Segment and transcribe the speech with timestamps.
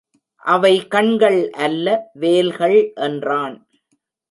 [0.45, 2.93] அவை கண்கள் அல்ல வேல்கள்
[3.07, 3.55] என்றான்.